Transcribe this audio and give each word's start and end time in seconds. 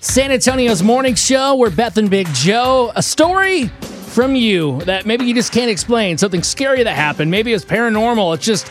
San 0.00 0.30
Antonio's 0.30 0.82
morning 0.82 1.14
show. 1.14 1.56
We're 1.56 1.70
Beth 1.70 1.96
and 1.96 2.08
Big 2.08 2.28
Joe. 2.32 2.92
A 2.94 3.02
story 3.02 3.66
from 3.66 4.34
you 4.36 4.80
that 4.82 5.06
maybe 5.06 5.24
you 5.24 5.34
just 5.34 5.52
can't 5.52 5.70
explain. 5.70 6.16
Something 6.18 6.42
scary 6.42 6.82
that 6.84 6.94
happened. 6.94 7.30
Maybe 7.30 7.52
it's 7.52 7.64
paranormal. 7.64 8.34
It's 8.36 8.44
just 8.44 8.70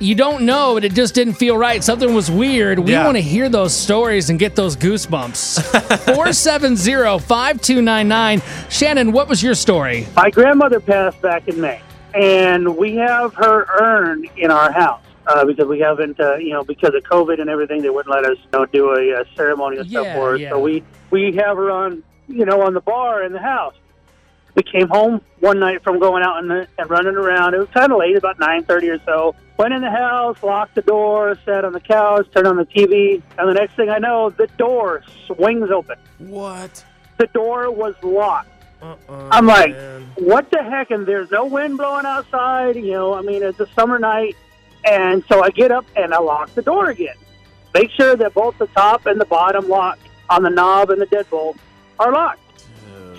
you 0.00 0.14
don't 0.14 0.42
know, 0.42 0.74
but 0.74 0.84
it 0.84 0.94
just 0.94 1.12
didn't 1.12 1.34
feel 1.34 1.58
right. 1.58 1.82
Something 1.82 2.14
was 2.14 2.30
weird. 2.30 2.78
We 2.78 2.92
Yeah. 2.92 3.04
want 3.04 3.16
to 3.16 3.20
hear 3.20 3.48
those 3.48 3.74
stories 3.74 4.30
and 4.30 4.38
get 4.38 4.54
those 4.54 4.76
goosebumps. 4.76 5.60
470 6.14 7.18
5299. 7.18 8.40
Shannon, 8.70 9.10
what 9.10 9.28
was 9.28 9.42
your 9.42 9.54
story? 9.54 10.06
My 10.14 10.30
grandmother 10.30 10.78
passed 10.78 11.20
back 11.20 11.48
in 11.48 11.60
May, 11.60 11.80
and 12.14 12.76
we 12.76 12.94
have 12.94 13.34
her 13.34 13.66
urn 13.80 14.24
in 14.36 14.52
our 14.52 14.70
house 14.70 15.00
uh, 15.28 15.44
because 15.44 15.66
we 15.66 15.78
haven't, 15.78 16.18
uh, 16.18 16.36
you 16.36 16.50
know, 16.50 16.64
because 16.64 16.94
of 16.94 17.02
COVID 17.04 17.40
and 17.40 17.48
everything, 17.50 17.82
they 17.82 17.90
wouldn't 17.90 18.12
let 18.14 18.24
us, 18.24 18.38
you 18.42 18.58
know, 18.58 18.66
do 18.66 18.90
a, 18.94 19.20
uh 19.20 19.24
ceremony 19.36 19.76
and 19.78 19.86
Yeah, 19.88 20.00
stuff 20.02 20.14
for 20.16 20.34
us. 20.34 20.40
yeah. 20.40 20.50
So 20.50 20.58
we 20.58 20.82
we 21.10 21.32
have 21.36 21.56
her 21.56 21.70
on, 21.70 22.02
you 22.28 22.44
know, 22.44 22.62
on 22.62 22.74
the 22.74 22.80
bar 22.80 23.22
in 23.22 23.32
the 23.32 23.38
house. 23.40 23.74
We 24.54 24.62
came 24.64 24.88
home 24.88 25.20
one 25.38 25.60
night 25.60 25.84
from 25.84 26.00
going 26.00 26.24
out 26.24 26.42
and, 26.42 26.50
and 26.78 26.90
running 26.90 27.14
around. 27.14 27.54
It 27.54 27.58
was 27.58 27.68
kind 27.72 27.92
of 27.92 27.98
late, 27.98 28.16
about 28.16 28.38
nine 28.40 28.64
thirty 28.64 28.88
or 28.88 28.98
so. 29.04 29.34
Went 29.56 29.74
in 29.74 29.82
the 29.82 29.90
house, 29.90 30.42
locked 30.42 30.74
the 30.74 30.82
door, 30.82 31.36
sat 31.44 31.64
on 31.64 31.72
the 31.72 31.80
couch, 31.80 32.26
turned 32.34 32.46
on 32.46 32.56
the 32.56 32.64
TV, 32.66 33.22
and 33.38 33.48
the 33.48 33.54
next 33.54 33.74
thing 33.76 33.88
I 33.90 33.98
know, 33.98 34.30
the 34.30 34.46
door 34.56 35.02
swings 35.26 35.70
open. 35.70 35.98
What? 36.18 36.84
The 37.18 37.26
door 37.28 37.70
was 37.70 37.94
locked. 38.02 38.48
Uh-uh, 38.80 39.28
I'm 39.32 39.46
like, 39.46 39.72
man. 39.72 40.08
what 40.16 40.50
the 40.52 40.62
heck? 40.62 40.92
And 40.92 41.04
there's 41.04 41.30
no 41.32 41.44
wind 41.46 41.76
blowing 41.76 42.06
outside. 42.06 42.76
You 42.76 42.92
know, 42.92 43.14
I 43.14 43.22
mean, 43.22 43.42
it's 43.42 43.58
a 43.58 43.66
summer 43.74 43.98
night. 43.98 44.36
And 44.84 45.24
so 45.28 45.42
I 45.42 45.50
get 45.50 45.70
up 45.70 45.84
and 45.96 46.14
I 46.14 46.18
lock 46.18 46.54
the 46.54 46.62
door 46.62 46.90
again. 46.90 47.16
Make 47.74 47.90
sure 47.90 48.16
that 48.16 48.34
both 48.34 48.56
the 48.58 48.66
top 48.68 49.06
and 49.06 49.20
the 49.20 49.26
bottom 49.26 49.68
lock 49.68 49.98
on 50.30 50.42
the 50.42 50.50
knob 50.50 50.90
and 50.90 51.00
the 51.00 51.06
deadbolt 51.06 51.56
are 51.98 52.12
locked. 52.12 52.40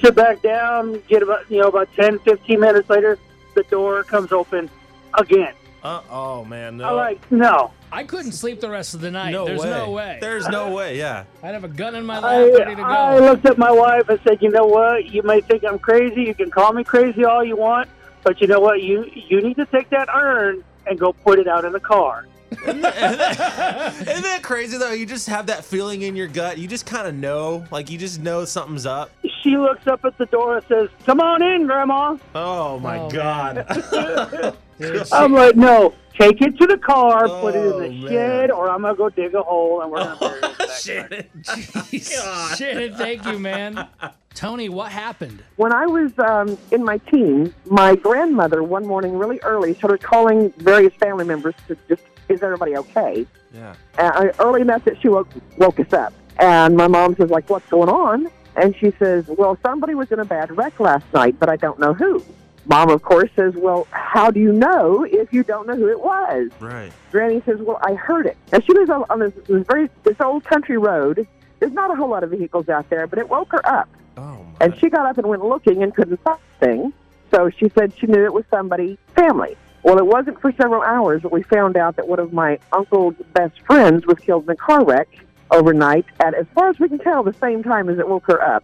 Sit 0.01 0.15
back 0.15 0.41
down, 0.41 1.01
get 1.07 1.21
about, 1.21 1.49
you 1.51 1.61
know, 1.61 1.67
about 1.67 1.89
10, 1.95 2.19
15 2.19 2.59
minutes 2.59 2.89
later, 2.89 3.19
the 3.55 3.63
door 3.63 4.03
comes 4.03 4.31
open 4.31 4.69
again. 5.13 5.53
Uh 5.83 6.01
oh, 6.09 6.43
man. 6.45 6.77
No. 6.77 6.89
I'm 6.89 6.95
like, 6.95 7.31
no. 7.31 7.71
I 7.91 8.03
couldn't 8.03 8.33
sleep 8.33 8.59
the 8.59 8.69
rest 8.69 8.93
of 8.93 9.01
the 9.01 9.11
night. 9.11 9.31
no 9.31 9.45
There's 9.45 9.61
way. 9.61 9.69
no 9.69 9.91
way. 9.91 10.17
There's 10.21 10.47
no 10.47 10.73
way. 10.73 10.97
Yeah. 10.97 11.23
I'd 11.41 11.53
have 11.53 11.63
a 11.63 11.69
gun 11.69 11.95
in 11.95 12.05
my 12.05 12.19
I, 12.19 12.43
ready 12.49 12.75
to 12.75 12.81
go. 12.81 12.83
I 12.83 13.19
looked 13.19 13.45
at 13.45 13.57
my 13.57 13.71
wife 13.71 14.07
and 14.09 14.19
said, 14.23 14.41
you 14.41 14.49
know 14.49 14.65
what? 14.65 15.05
You 15.05 15.23
may 15.23 15.41
think 15.41 15.63
I'm 15.63 15.79
crazy. 15.79 16.23
You 16.23 16.35
can 16.35 16.51
call 16.51 16.73
me 16.73 16.83
crazy 16.83 17.23
all 17.25 17.43
you 17.43 17.55
want. 17.55 17.89
But 18.23 18.41
you 18.41 18.47
know 18.47 18.59
what? 18.59 18.83
You, 18.83 19.09
you 19.13 19.41
need 19.41 19.55
to 19.55 19.65
take 19.65 19.89
that 19.89 20.09
urn 20.13 20.63
and 20.89 20.99
go 20.99 21.13
put 21.13 21.39
it 21.39 21.47
out 21.47 21.63
in 21.65 21.71
the 21.71 21.79
car. 21.79 22.25
Isn't 22.67 22.81
that 22.81 24.39
crazy 24.41 24.77
though? 24.77 24.91
You 24.91 25.05
just 25.05 25.27
have 25.27 25.45
that 25.47 25.63
feeling 25.63 26.01
in 26.01 26.15
your 26.15 26.27
gut. 26.27 26.57
You 26.57 26.67
just 26.67 26.85
kind 26.85 27.07
of 27.07 27.13
know, 27.13 27.63
like 27.71 27.89
you 27.91 27.97
just 27.97 28.19
know 28.21 28.43
something's 28.45 28.85
up. 28.87 29.11
She 29.43 29.55
looks 29.55 29.85
up 29.87 30.03
at 30.03 30.17
the 30.17 30.25
door 30.25 30.57
and 30.57 30.65
says, 30.67 30.89
"Come 31.05 31.21
on 31.21 31.41
in, 31.43 31.67
Grandma." 31.67 32.17
Oh 32.33 32.79
my 32.79 32.97
Oh, 32.99 33.09
god. 33.09 33.65
Dude, 34.79 35.07
I'm 35.11 35.33
like, 35.33 35.55
"No, 35.55 35.93
take 36.19 36.41
it 36.41 36.57
to 36.57 36.65
the 36.65 36.77
car, 36.77 37.27
put 37.41 37.53
it 37.55 37.59
Oh, 37.59 37.79
in 37.79 37.83
the 37.83 37.87
oh, 37.87 38.01
man. 38.01 38.07
shed, 38.11 38.51
or 38.51 38.69
I'm 38.69 38.81
gonna 38.81 38.95
go 38.95 39.09
dig 39.09 39.35
a 39.35 39.43
hole 39.43 39.81
and 39.81 39.91
we're 39.91 39.99
gonna 40.03 40.17
bury 40.19 40.39
it." 40.41 40.58
In 40.87 40.95
the. 40.95 41.07
Shannon. 41.09 41.29
Jeez. 41.41 42.57
Shannon, 42.57 42.95
thank 42.95 43.25
you, 43.25 43.39
man. 43.39 43.87
Tony, 44.33 44.69
what 44.69 44.91
happened? 44.91 45.43
When 45.57 45.73
I 45.73 45.85
was 45.85 46.17
um, 46.19 46.57
in 46.71 46.83
my 46.83 46.97
teens, 46.97 47.53
my 47.65 47.95
grandmother 47.95 48.63
one 48.63 48.85
morning 48.85 49.17
really 49.17 49.39
early 49.41 49.73
started 49.73 50.01
calling 50.01 50.51
various 50.57 50.93
family 50.93 51.25
members 51.25 51.55
to 51.67 51.77
just, 51.87 52.03
is 52.29 52.41
everybody 52.41 52.77
okay? 52.77 53.25
Yeah. 53.53 53.75
Uh, 53.97 54.27
early 54.39 54.61
enough 54.61 54.85
that 54.85 55.01
she 55.01 55.09
woke, 55.09 55.27
woke 55.57 55.79
us 55.79 55.91
up. 55.93 56.13
And 56.37 56.77
my 56.77 56.87
mom 56.87 57.15
says, 57.15 57.29
like, 57.29 57.49
what's 57.49 57.69
going 57.69 57.89
on? 57.89 58.29
And 58.55 58.75
she 58.75 58.91
says, 58.99 59.25
well, 59.27 59.57
somebody 59.61 59.95
was 59.95 60.11
in 60.11 60.19
a 60.19 60.25
bad 60.25 60.55
wreck 60.55 60.79
last 60.79 61.05
night, 61.13 61.37
but 61.39 61.49
I 61.49 61.55
don't 61.55 61.79
know 61.79 61.93
who. 61.93 62.23
Mom, 62.65 62.89
of 62.89 63.01
course, 63.01 63.29
says, 63.35 63.53
well, 63.55 63.87
how 63.91 64.29
do 64.29 64.39
you 64.39 64.51
know 64.51 65.03
if 65.03 65.33
you 65.33 65.43
don't 65.43 65.67
know 65.67 65.75
who 65.75 65.87
it 65.89 65.99
was? 65.99 66.49
Right. 66.59 66.91
Granny 67.11 67.41
says, 67.45 67.59
"Well, 67.59 67.79
I 67.81 67.93
heard 67.95 68.25
it." 68.27 68.37
And 68.51 68.63
she 68.63 68.73
lives 68.73 68.89
on, 68.89 69.05
on 69.09 69.19
this, 69.19 69.33
this 69.47 69.65
very 69.65 69.89
this 70.03 70.19
old 70.21 70.43
country 70.43 70.77
road. 70.77 71.27
There's 71.59 71.71
not 71.73 71.91
a 71.91 71.95
whole 71.95 72.09
lot 72.09 72.23
of 72.23 72.29
vehicles 72.31 72.69
out 72.69 72.89
there, 72.89 73.07
but 73.07 73.17
it 73.19 73.27
woke 73.29 73.51
her 73.51 73.67
up, 73.67 73.89
Oh 74.17 74.21
my. 74.21 74.45
and 74.65 74.77
she 74.77 74.89
got 74.89 75.05
up 75.07 75.17
and 75.17 75.27
went 75.27 75.43
looking 75.43 75.81
and 75.83 75.93
couldn't 75.95 76.21
find 76.23 76.39
anything. 76.61 76.93
So 77.31 77.49
she 77.49 77.69
said 77.69 77.93
she 77.97 78.07
knew 78.07 78.23
it 78.25 78.33
was 78.33 78.45
somebody 78.51 78.97
family. 79.15 79.57
Well, 79.83 79.97
it 79.97 80.05
wasn't 80.05 80.39
for 80.41 80.51
several 80.53 80.81
hours, 80.81 81.21
but 81.23 81.31
we 81.31 81.41
found 81.43 81.77
out 81.77 81.95
that 81.95 82.07
one 82.07 82.19
of 82.19 82.33
my 82.33 82.59
uncle's 82.73 83.15
best 83.33 83.59
friends 83.61 84.05
was 84.05 84.17
killed 84.19 84.43
in 84.43 84.49
a 84.51 84.55
car 84.55 84.83
wreck 84.83 85.07
overnight 85.51 86.05
at, 86.19 86.33
as 86.33 86.45
far 86.53 86.69
as 86.69 86.79
we 86.79 86.87
can 86.89 86.99
tell, 86.99 87.23
the 87.23 87.33
same 87.33 87.63
time 87.63 87.89
as 87.89 87.97
it 87.99 88.07
woke 88.07 88.25
her 88.27 88.41
up, 88.41 88.63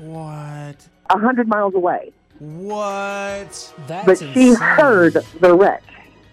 What? 0.00 0.88
a 1.10 1.18
hundred 1.18 1.48
miles 1.48 1.74
away. 1.74 2.12
What? 2.38 3.74
That's 3.86 4.06
But 4.06 4.18
she 4.18 4.26
insane. 4.50 4.54
heard 4.56 5.12
the 5.40 5.54
wreck. 5.54 5.82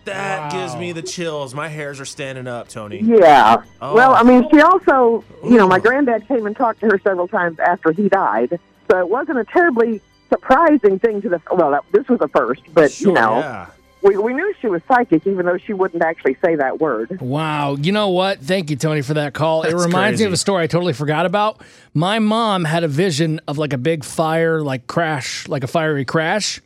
That 0.05 0.51
gives 0.51 0.75
me 0.75 0.93
the 0.93 1.03
chills. 1.03 1.53
My 1.53 1.67
hairs 1.67 1.99
are 1.99 2.05
standing 2.05 2.47
up, 2.47 2.67
Tony. 2.67 3.01
Yeah. 3.01 3.61
Oh. 3.81 3.93
Well, 3.93 4.13
I 4.15 4.23
mean, 4.23 4.47
she 4.51 4.59
also, 4.59 5.23
you 5.43 5.57
know, 5.57 5.67
my 5.67 5.79
granddad 5.79 6.27
came 6.27 6.47
and 6.47 6.55
talked 6.55 6.79
to 6.79 6.87
her 6.87 6.99
several 7.03 7.27
times 7.27 7.59
after 7.59 7.91
he 7.91 8.09
died. 8.09 8.59
So 8.89 8.97
it 8.99 9.07
wasn't 9.07 9.37
a 9.37 9.43
terribly 9.45 10.01
surprising 10.29 10.97
thing 10.97 11.21
to 11.21 11.29
the, 11.29 11.41
well, 11.51 11.69
that, 11.71 11.83
this 11.91 12.07
was 12.07 12.19
a 12.21 12.27
first, 12.29 12.63
but, 12.73 12.91
Sure, 12.91 13.09
you 13.09 13.13
know, 13.13 13.37
Yeah. 13.39 13.67
We, 14.03 14.17
we 14.17 14.33
knew 14.33 14.53
she 14.61 14.67
was 14.67 14.81
psychic, 14.87 15.25
even 15.27 15.45
though 15.45 15.57
she 15.57 15.73
wouldn't 15.73 16.03
actually 16.03 16.35
say 16.43 16.55
that 16.55 16.79
word. 16.79 17.21
Wow. 17.21 17.75
You 17.79 17.91
know 17.91 18.09
what? 18.09 18.39
Thank 18.39 18.69
you, 18.69 18.75
Tony, 18.75 19.01
for 19.01 19.13
that 19.15 19.33
call. 19.33 19.63
it 19.63 19.71
That's 19.71 19.85
reminds 19.85 20.19
me 20.19 20.25
of 20.25 20.33
a 20.33 20.37
story 20.37 20.63
I 20.63 20.67
totally 20.67 20.93
forgot 20.93 21.25
about. 21.25 21.61
My 21.93 22.19
mom 22.19 22.63
had 22.65 22.83
a 22.83 22.87
vision 22.87 23.39
of 23.47 23.57
like 23.57 23.73
a 23.73 23.77
big 23.77 24.03
fire, 24.03 24.61
like 24.61 24.87
crash, 24.87 25.47
like 25.47 25.63
a 25.63 25.67
fiery 25.67 26.05
crash. 26.05 26.61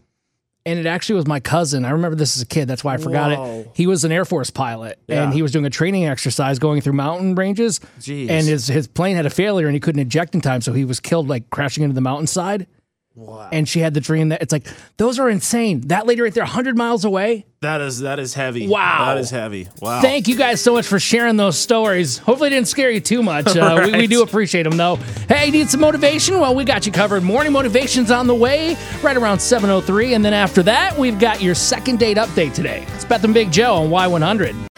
And 0.68 0.80
it 0.80 0.88
actually 0.88 1.18
was 1.18 1.28
my 1.28 1.40
cousin. 1.40 1.86
I 1.86 1.92
remember 1.92 2.16
this 2.16 2.36
as 2.38 2.42
a 2.42 2.46
kid. 2.46 2.68
That's 2.68 2.84
why 2.84 2.96
I 2.96 2.98
forgot 2.98 3.38
Whoa. 3.38 3.60
it. 3.60 3.72
He 3.76 3.86
was 3.86 4.04
an 4.04 4.12
Air 4.12 4.26
Force 4.26 4.50
pilot 4.50 4.98
Yeah. 5.08 5.24
and 5.24 5.32
he 5.32 5.44
was 5.44 5.52
doing 5.52 5.66
a 5.66 5.70
training 5.70 6.06
exercise 6.06 6.58
going 6.58 6.82
through 6.82 6.94
mountain 6.94 7.36
ranges. 7.36 7.80
Jeez. 8.00 8.30
And 8.32 8.48
his, 8.48 8.66
his 8.66 8.88
plane 8.88 9.16
had 9.16 9.28
a 9.28 9.30
failure 9.30 9.68
and 9.68 9.76
he 9.76 9.80
couldn't 9.80 10.02
eject 10.02 10.34
in 10.34 10.42
time. 10.42 10.62
So 10.62 10.74
he 10.74 10.84
was 10.84 11.00
killed 11.00 11.28
like 11.28 11.52
crashing 11.52 11.84
into 11.84 11.94
the 11.94 12.02
mountainside. 12.02 12.66
Wow. 13.16 13.50
And 13.52 13.68
she 13.68 13.80
had 13.80 13.94
the 13.94 14.02
dream 14.02 14.30
that 14.30 14.42
it's 14.42 14.52
like, 14.52 14.68
those 14.98 15.20
are 15.20 15.30
insane. 15.30 15.82
That 15.88 16.06
lady 16.06 16.22
right 16.22 16.34
there, 16.34 16.44
100 16.44 16.76
miles 16.76 17.06
away. 17.06 17.46
That 17.62 17.82
is 17.82 18.02
that 18.02 18.20
is 18.20 18.34
heavy. 18.34 18.68
Wow. 18.68 19.06
That 19.16 19.18
is 19.20 19.30
heavy. 19.30 19.68
Wow. 19.82 20.02
Thank 20.02 20.28
you 20.28 20.36
guys 20.36 20.62
so 20.62 20.74
much 20.74 20.86
for 20.86 21.00
sharing 21.00 21.38
those 21.38 21.58
stories. 21.58 22.18
Hopefully, 22.20 22.48
it 22.48 22.52
didn't 22.52 22.68
scare 22.68 22.92
you 22.92 23.00
too 23.00 23.24
much. 23.24 23.56
Uh, 23.56 23.82
we, 23.86 23.92
we 24.00 24.08
do 24.08 24.22
appreciate 24.22 24.64
them, 24.64 24.78
though. 24.78 24.98
Hey, 25.28 25.50
need 25.50 25.70
some 25.70 25.80
motivation? 25.80 26.40
Well, 26.40 26.54
we 26.54 26.66
got 26.66 26.86
you 26.86 26.92
covered. 26.92 27.24
Morning 27.24 27.54
motivation's 27.54 28.12
on 28.12 28.28
the 28.28 28.36
way 28.36 28.76
right 29.02 29.18
around 29.18 29.38
7.03. 29.38 30.14
And 30.14 30.24
then 30.24 30.34
after 30.34 30.62
that, 30.64 30.96
we've 30.98 31.18
got 31.18 31.42
your 31.42 31.56
second 31.56 31.98
date 32.00 32.18
update 32.18 32.54
today. 32.54 32.86
It's 32.90 33.06
Beth 33.06 33.24
and 33.24 33.34
Big 33.34 33.52
Joe 33.52 33.76
on 33.76 33.90
Y100. 33.90 34.75